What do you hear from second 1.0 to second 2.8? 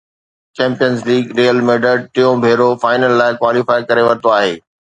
league Real Madrid ٽيون ڀيرو